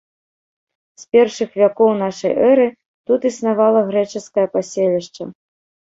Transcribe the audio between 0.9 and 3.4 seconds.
З першых вякоў нашай эры тут